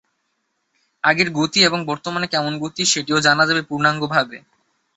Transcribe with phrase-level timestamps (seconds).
[1.03, 4.37] আগের গতি এবং বর্তমানে কেমন গতি, সেটিও জানা যাবে পূর্ণাঙ্গ ভাবে।